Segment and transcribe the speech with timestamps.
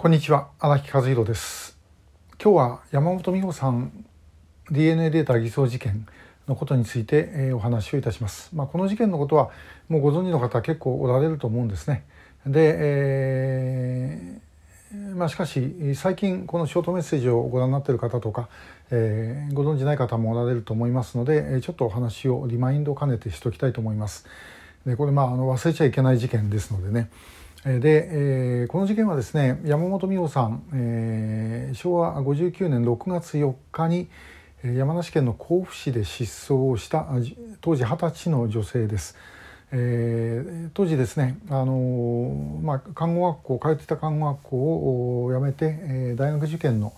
[0.00, 1.76] こんにちは荒木和弘です。
[2.42, 4.06] 今日は山本美穂さん
[4.70, 6.06] DNA データ偽装事件
[6.48, 9.50] のことについて、えー、お話をいたします、まあ、この事件のことは
[9.90, 12.06] もうご存知の方結構おられると思うんですね。
[12.46, 18.48] で、えー、まあ、しかし最近このショートメッセージをご覧になっている方とか、
[18.90, 24.24] えー、ご存じない方もおられると思いますのでちょっとお話をリマインドを兼ねてしておきたいと思います。
[24.86, 27.10] でこれまああの忘れちゃいけない事件ですのでね。
[27.64, 28.08] で、
[28.62, 34.08] えー、この事件はですね山本美穂さん、えー、昭和59年6月4日に
[34.62, 37.06] 山梨県の甲府市で失踪をした
[37.60, 39.16] 当時二十歳の女性です。
[39.72, 44.56] えー、当時ですね、あのまあ、看護学校通っていた看護学校
[45.24, 46.92] を辞めて、えー、大学受験の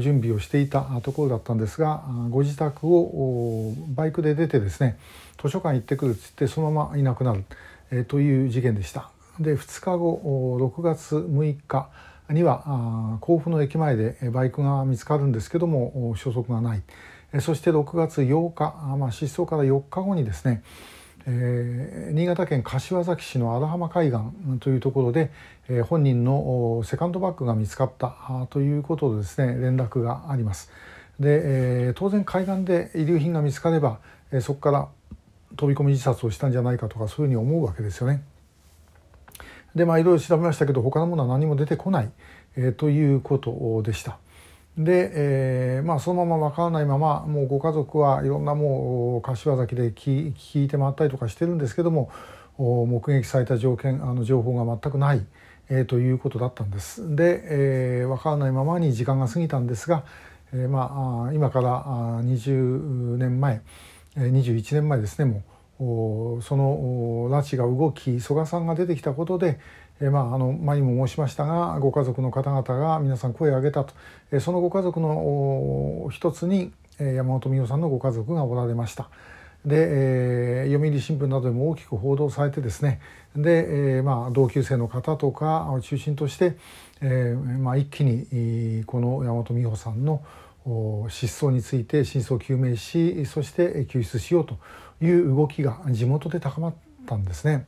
[0.00, 4.98] 準備をしていたところだったんですがご自宅をバイクで出てですね
[5.42, 7.44] 図書館行ってくるっつってそのままいなくなる、
[7.90, 9.10] えー、という事件でした。
[9.40, 11.88] で2日後6月6日
[12.28, 16.82] には甲府の駅前でバイクが見つかるんですけども消息がない
[17.40, 20.62] そして6月8日、まあ、失踪から4日後にですね、
[21.26, 24.18] えー、新潟県柏崎市の荒浜海岸
[24.58, 25.30] というところで、
[25.68, 28.16] えー、本人のセカンドバッグが見つかった
[28.50, 30.72] ということでですね連絡があります。
[31.20, 33.98] で、えー、当然海岸で遺留品が見つかれば、
[34.32, 34.88] え、そこから
[35.56, 38.22] 飛び込み自殺をしたんじゃないかとかそういうふうに思うわけですよね。
[39.74, 42.10] でまあいろいろ調べましたけど他のものは何も出てこない、
[42.56, 44.18] えー、ということでした。
[44.78, 52.10] で、えー、まあそのまま分からないままもうご家族はいろんなもう柏崎で聞聞いて回ったりとかしてるんですけども
[52.56, 55.24] 目撃された条件あの情報が全くない、
[55.68, 57.14] えー、ということだったんです。
[57.16, 60.04] で、えー、分からないままに時間が過ぎたんですが、
[60.52, 61.84] えー、まあ今から
[62.22, 63.62] 20年前
[64.16, 65.42] 21年前ですねもう
[65.80, 69.58] その拉致が動き曽我さんが出てきたことで、
[70.00, 73.94] えまあ、あの前にも申しましたがご家族の方々が皆さん声を上げたと、
[74.30, 79.08] えそのご家族の一つに山本美代さんのご家族がおられました。
[79.64, 83.00] で、えー、読売新聞などでも大きく報道されてですね
[83.36, 86.56] で、えーまあ、同級生の方とかを中心として、
[87.02, 90.22] えーまあ、一気にこの山本美穂さんの
[91.08, 94.58] 失踪について真相究明しそして救出しようと
[95.00, 96.74] いう動きが地元で高まっ
[97.06, 97.66] たんですね。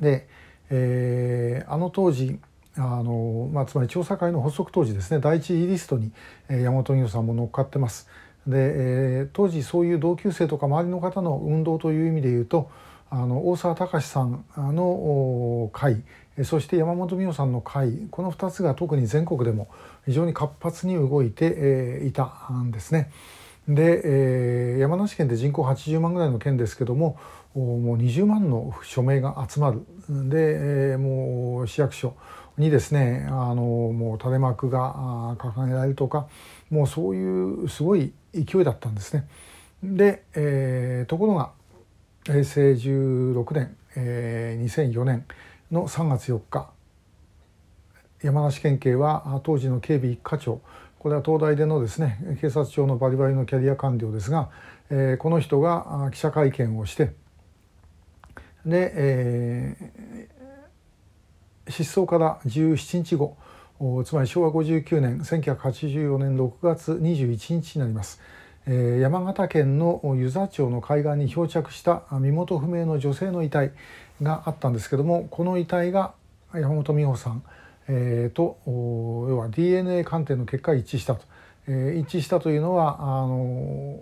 [0.00, 0.28] で、
[0.70, 2.38] えー、あの当時
[2.76, 6.12] あの、まあ、つまり調査会の発足当時ですね第一リストに
[6.48, 8.08] 山本美代さんも乗っかってます。
[8.46, 12.70] で、えー、当時そういう同級生とか周りの方の運動という意味で言うと
[13.10, 16.02] あの大沢隆さんの会
[16.44, 19.68] そして山本美代さんの会この2つが特に全国でも
[20.04, 23.10] 非常に活発に動いていたんですね。
[23.68, 27.18] で、えー、山梨県で人口80万ぐらいの県ですけども
[27.54, 32.14] もう20万の署名が集まるで、えー、もう市役所
[32.58, 36.28] にですねあのもう垂れ幕が掲げられるとか
[36.70, 39.26] もうそういうすごい勢いだったんですね。
[39.82, 41.50] で、えー、ところが
[42.24, 45.24] 平成16年、えー、2004年
[45.70, 46.70] の3月4日
[48.22, 50.60] 山梨県警は当時の警備一課長
[50.98, 54.50] これは東大でのですね警察庁のバリバリのキャリア官僚ですが、
[54.90, 57.12] えー、この人が記者会見をして
[58.64, 63.36] で、えー、失踪から17日後
[64.04, 68.20] つまり昭和59年1984年6月21日になります。
[68.66, 73.72] 山形県の湯沢町の海岸に漂着した身元不明の女性の遺体
[74.22, 76.14] があったんですけどもこの遺体が
[76.52, 77.42] 山本美穂さん
[77.88, 81.22] えー、と要は DNA 鑑定の結果一致したと、
[81.68, 83.98] えー、一致したというのはあの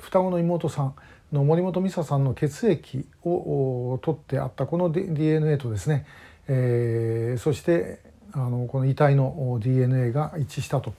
[0.00, 0.94] 双子の妹さん
[1.32, 6.06] の森本美沙さんの血液を取ってあったこの DNA とですね、
[6.48, 8.00] えー、そして
[8.32, 10.94] あのこの遺体の DNA が一致したと。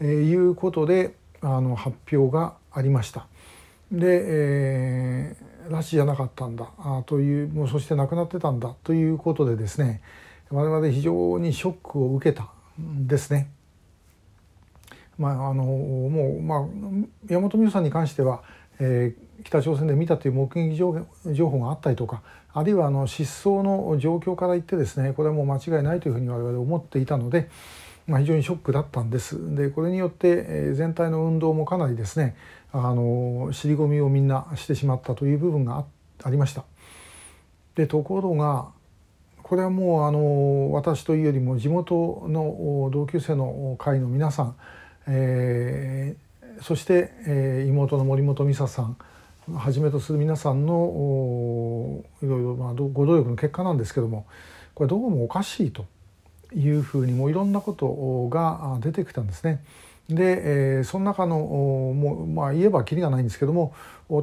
[0.00, 3.26] いうことであの発表がありました。
[3.90, 10.02] で、えー、拉致じゃなかったんだあというもうそして亡くなってたんだということでですね
[10.50, 12.48] 我々非常にショックを受けた
[12.80, 13.50] んですね。
[15.18, 16.60] まああのもうまあ
[17.28, 18.42] 山本美代さんに関しては、
[18.78, 20.92] えー、北朝鮮で見たという目撃情
[21.50, 22.22] 報があったりとか
[22.52, 27.48] あるいはあの失踪の状況から言ってですねこれはもう間違いないというふうに我々思っていたので、
[28.08, 29.54] まあ、非常にショックだったんです。
[29.54, 32.36] でこれによって、全体の運動もかなりですね
[32.72, 35.84] あの尻込みをみんなしてしまったという部分が
[36.24, 36.64] ありました。
[37.74, 38.70] でところが
[39.42, 44.56] これはもうあの私というよりも地元の同級生の会の皆さん、
[45.06, 48.96] えー、そして、えー、妹の森本美沙さん
[49.54, 54.26] はじめとする皆さんのいろいろ、まあ、ご努力の結果なんですけども
[54.74, 55.86] これどうもおかしいと
[56.54, 59.62] いうふうにもういろんなことが出てきたんですね。
[60.08, 63.74] で、えー、その中のもう、まあ、言えばきりがないんですけども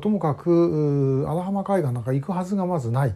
[0.02, 3.16] ともかく荒浜海岸なんか行くはずがまずない。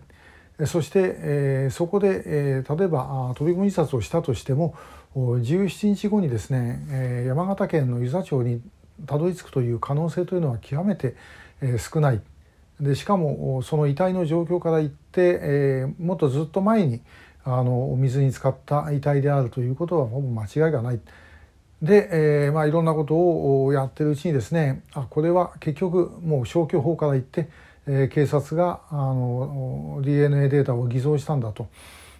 [0.65, 4.75] そして、えー、そこで、えー、例えば飛び込み自殺をしたとしても
[5.15, 8.61] 17日後にですね、えー、山形県の湯沢町に
[9.06, 11.15] たどり着くという可能性というのは極めて、
[11.61, 12.21] えー、少ない
[12.81, 17.01] でしかもその遺体の状況から言って、えー、もっとずっと前に
[17.44, 21.00] あの水に浸かった遺体であるということはほぼ間違いがない。
[21.81, 22.09] で、
[22.45, 27.50] えーまあ、いろんなことをやってるうちにですねあこれは結局もう消去法から言って、
[27.88, 31.69] えー、警察があの DNA データを偽造したんだと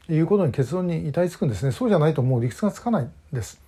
[0.10, 3.62] いうことに結論に至りつくんですねそうじゃないともう理屈がつかないんです。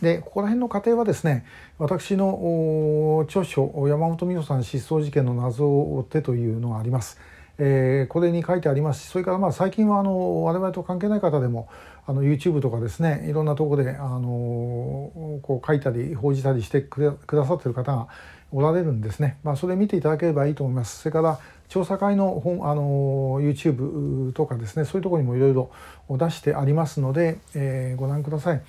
[0.00, 1.46] でここら辺の過程はですね
[1.78, 7.18] 私の著書「山本美穂さん失踪事件の謎を追って」というのがあります。
[7.58, 11.68] えー、これに書いてありますしそれからまあ最近はあの我々と関係ない方でも
[12.06, 18.08] あの YouTube とかですねいろんなとこであのこう書いたり報じたりしてくださってる方が
[18.52, 25.70] おられるんですね、まあ、それ見ていただければいいと思いますそれから調査会の本あの YouTube とかですねそういうところにもいろいろ
[26.10, 28.62] 出してありますので、えー、ご覧ください。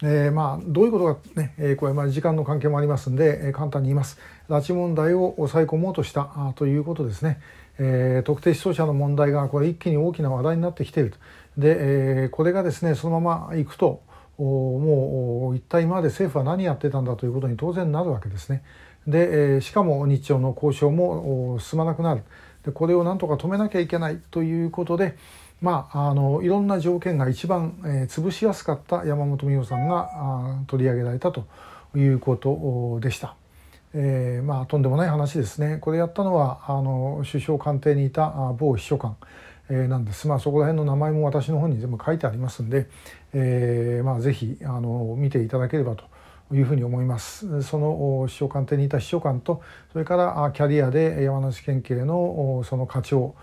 [0.00, 4.18] えー、まあどういうことがね、えー、これまあ時間の関係もありますんで、えー、簡単に言います。
[4.48, 7.40] 拉致問題を抑え込もうとしたということですね。
[7.78, 11.18] えー、特定失踪者の問題がこれ一気に大きな話題になってきていると。
[11.56, 14.02] で、えー、これがですねそのままいくと
[14.38, 18.62] もう一体今まで政府は何やってたんだということに当然なるわけですね。
[19.06, 22.22] で、えー、しかも日朝の交渉も進まなくなる。
[22.64, 25.16] でこれをなんとか止めなきゃいけないということで、
[25.60, 31.46] まあ、あのいろんな条件が一番、えー、潰しやすかった山本美穂さんがあ取り上げられたと
[31.96, 33.34] いうことでした。
[33.94, 35.78] えー、まあとんでもない話ですね。
[35.78, 39.16] これやったのはあの首相官邸にいた某秘書官、
[39.70, 40.28] えー、なんです。
[40.28, 42.88] まあそこら辺の名前も私の本に全部書いてありますんで、
[43.32, 46.04] えー、まあぜひあの見ていただければと。
[46.50, 49.62] いうふうに思いますその秘書官邸にいた秘書官と
[49.92, 53.34] それからキャリアで山梨県警のその課長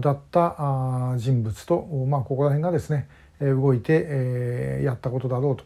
[0.00, 3.08] だった人物と、まあ、ここら辺がですね
[3.40, 5.64] 動いてやったことだろうと。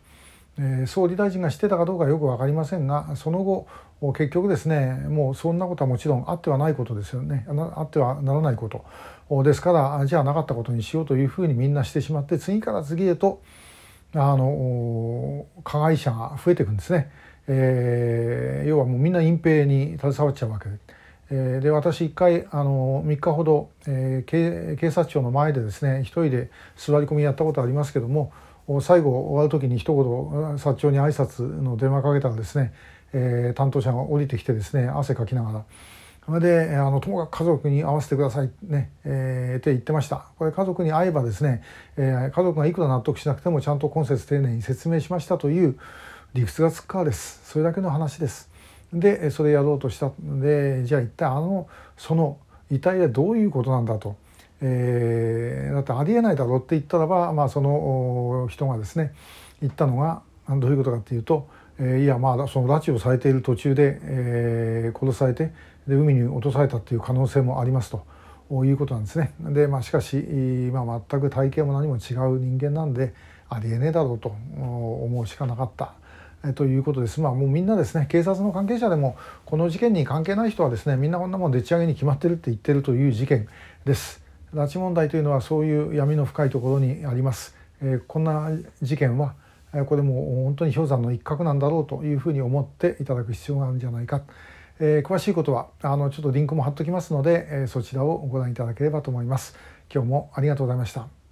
[0.86, 3.66] 総理大臣がしてたかどうかよく分かりませんがその後
[4.12, 7.46] 結局ですねもうそんなことはもちろんあってはないことですよね。
[7.48, 8.84] あってはならないこと。
[9.42, 13.42] ですからじゃあなかったことにしようというふうにみんなしてしまって次から次へと
[14.14, 17.10] あの加害者が増えていくんですね、
[17.48, 20.68] えー、要はもうみんな隠蔽に携わっちゃうわけ。
[20.68, 20.78] で。
[21.30, 28.32] えで私一回あの3日ほど、えー、警察庁の前でですね一人で座り込みやったことありますけども
[28.80, 32.72] 最後終わる時に一言社長に挨拶の電話かけたらですね、
[33.12, 35.64] えー、担当者が降りてきてですね汗かきながら。
[36.26, 40.24] それであのともかく家族に会わせてくださいね、えー、って言ってました。
[40.38, 41.62] これ家族に会えばですね、
[41.98, 45.78] えー、家族がいくら納得しなくてもちゃんと今節丁寧に説明しましたという
[46.32, 47.42] 理屈がつくからです。
[47.44, 48.48] それだけの話です。
[48.94, 50.06] でそれやろうとした。
[50.06, 51.68] んでじゃあ一体あの
[51.98, 52.38] その
[52.70, 54.16] 遺体はどういうことなんだと、
[54.66, 59.12] えー、だってありえないだろうって言ったらば、まあ、その人がですね
[59.60, 61.46] 言ったのがどういうことかっていうと、
[61.78, 65.52] えー、いやまあその拉致をされている途中で、えー、殺されて
[65.86, 68.04] で海に落とされたっていう可能性もありますと。
[68.50, 73.14] いうことなんですねで、まあ、しかし、まあ、全く体型も何も違う人間なんで
[73.48, 75.94] ありえねえだろうと思うしかなかった
[76.52, 77.22] ということです。
[77.22, 83.48] まあもうみんなですね警察の関係者でもこの事件に関係ない人はですねみんなこんなもんでっち上げに決まってるって言ってるという事件
[83.86, 84.23] です。
[84.54, 87.56] 拉致問題というのはそういう闇の深いところにあります。
[87.82, 89.34] えー、こんな事件は
[89.86, 94.22] これも本当に氷山の一角なんだろうというふうに思っていただく必要があるんじゃないか。
[94.80, 99.56] えー、詳しいことはあのちょっとリンクも貼っときますので、えー、そちらをご覧いただければと思います。
[99.92, 101.14] 今日もありがとうございました。